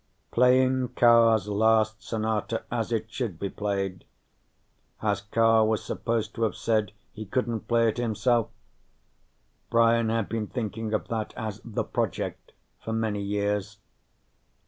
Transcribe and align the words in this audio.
Playing 0.31 0.87
Carr's 0.95 1.47
last 1.47 2.01
sonata 2.01 2.63
as 2.71 2.91
it 2.91 3.11
should 3.11 3.37
be 3.37 3.49
played 3.51 4.03
as 5.03 5.21
Carr 5.21 5.63
was 5.67 5.85
supposed 5.85 6.33
to 6.33 6.41
have 6.41 6.55
said 6.55 6.91
he 7.13 7.23
couldn't 7.23 7.67
play 7.67 7.87
it 7.87 7.97
himself 7.97 8.49
Brian 9.69 10.09
had 10.09 10.27
been 10.27 10.47
thinking 10.47 10.91
of 10.95 11.07
that 11.09 11.35
as 11.37 11.61
The 11.63 11.83
Project 11.83 12.53
for 12.83 12.93
many 12.93 13.21
years. 13.21 13.77